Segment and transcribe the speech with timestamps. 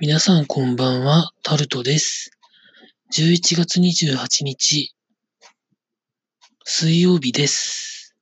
[0.00, 2.30] 皆さんこんばんは、タルトです。
[3.12, 4.94] 11月28日、
[6.64, 8.16] 水曜日です。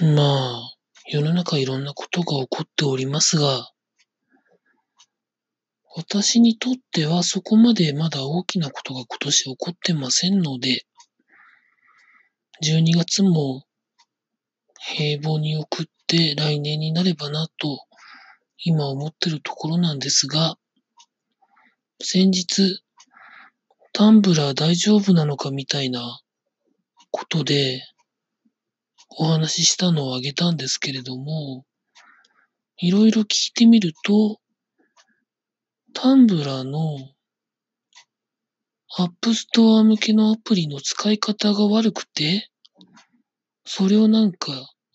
[0.00, 3.70] まあ、世の中いろんなことが起こっておりますが、
[5.94, 10.82] 私にとってはそこまでまだ大きなことが今年起こってませんので、
[12.64, 13.64] 12月も
[14.80, 17.85] 平凡に送って来年になればなと
[18.68, 20.56] 今思ってるところなんですが、
[22.02, 22.82] 先日、
[23.92, 26.20] Tumblr 大丈夫なのかみたいな
[27.12, 27.84] ことで
[29.18, 31.64] お話ししたのをあげたんですけれども、
[32.78, 34.40] いろいろ聞いてみると、
[35.94, 36.98] Tumblr の
[38.98, 42.50] App Store 向けのアプリの使い方が悪くて、
[43.64, 44.50] それをなんか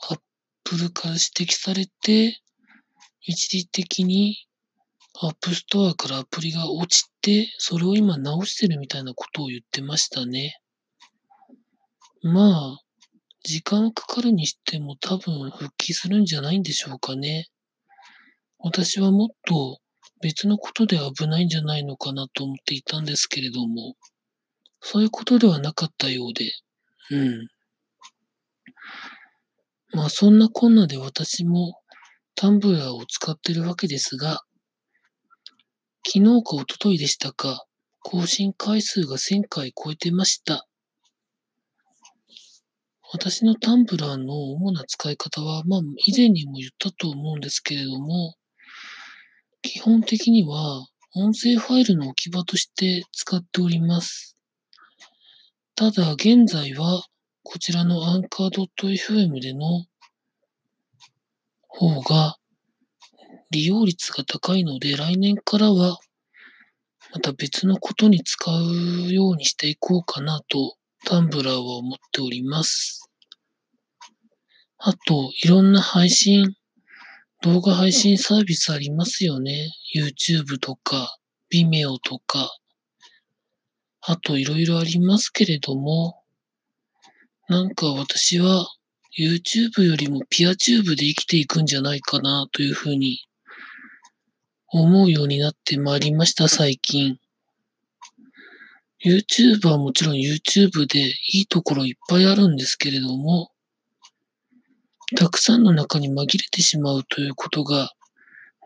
[0.10, 2.42] Apple から指摘されて、
[3.22, 4.48] 一時的に
[5.22, 10.60] App Store からアプリが落ちて、それを今直してるみたいなことを言ってましたね。
[12.24, 12.80] まあ、
[13.44, 17.48] 時間かかるにしても多分復帰するんじゃないんでしょうかね。
[18.60, 19.80] 私はもっと
[20.22, 23.96] 別のことで危ないんじゃないのかなと思っていたんですけれども、
[24.80, 26.52] そういうことではなかったようで、
[27.10, 27.48] うん。
[29.94, 31.81] まあそんなこんなで私も
[32.42, 34.42] タンブラーを使ってるわけですが、
[36.04, 37.68] 昨日か一昨日でしたか、
[38.02, 40.68] 更新回数が1000回超えてました。
[43.14, 48.34] 私のタンブラーの主な使い方は、まあ以前にも言ったと思うんですけれども、
[49.62, 54.36] 基本的には音声ファイルの置き場として使っております。
[55.76, 57.04] ただ現在は
[57.44, 59.86] こちらのアンカー .fm での
[61.72, 62.38] 方が
[63.50, 65.98] 利用率が高いので来年からは
[67.14, 73.10] また別のことに使うようにしていこうかなとタンブラーは思っております。
[74.78, 76.56] あと、いろんな配信、
[77.42, 79.70] 動画配信サービスありますよね。
[79.96, 81.18] YouTube とか、
[81.54, 82.50] Vimeo とか。
[84.02, 86.24] あと、いろいろありますけれども、
[87.48, 88.66] なんか私は
[89.18, 93.20] YouTube よりも PeerTube で生きていくんじゃないかなというふうに
[94.70, 97.20] 思うようになってまいりました、最近。
[99.04, 101.00] YouTube はもちろん YouTube で
[101.34, 103.52] いいところいっぱいあるんですけれども、
[105.18, 107.92] たくさんの中に紛れてしまうということが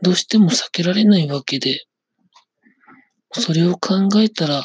[0.04, 1.86] どうしても避けられないわけで、
[3.32, 4.64] それを考えたら、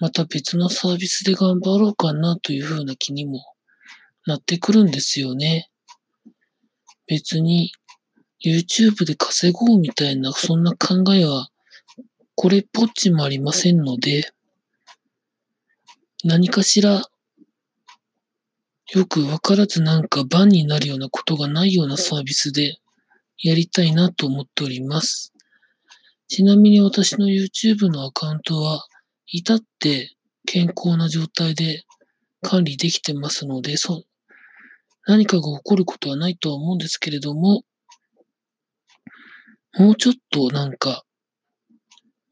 [0.00, 3.44] また別のサービスで頑張ろうかなというふうな気にも
[4.28, 5.70] なってくるんですよね。
[7.06, 7.72] 別に
[8.44, 11.48] YouTube で稼ごうみたいなそんな考えは
[12.36, 14.30] これっぽっちもありませんので、
[16.22, 17.02] 何かしら
[18.92, 22.78] よくわからずなんかバンになるようなことがないようなサービスで
[23.42, 25.32] やりたいなと思っております。
[26.28, 28.86] ちなみに私の YouTube のアカウントは
[29.26, 30.14] 至って
[30.46, 31.84] 健康な状態で
[32.42, 34.04] 管理できてますので、そ
[35.08, 37.62] 何かが起こることはないとは思うんですけれども、
[39.78, 41.02] もうちょっとなんか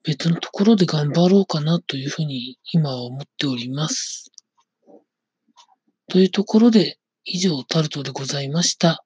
[0.05, 4.31] 別のところで頑張ろうかなというふうに今は思っております。
[6.11, 9.06] というところで以上タルトでございました。